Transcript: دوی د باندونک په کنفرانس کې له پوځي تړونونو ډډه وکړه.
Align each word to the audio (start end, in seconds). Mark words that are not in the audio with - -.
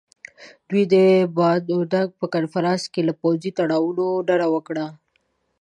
دوی 0.69 0.83
د 0.93 0.95
باندونک 1.37 2.09
په 2.19 2.25
کنفرانس 2.35 2.83
کې 2.93 3.01
له 3.09 3.13
پوځي 3.21 3.49
تړونونو 3.57 4.05
ډډه 4.27 4.47
وکړه. 4.55 4.87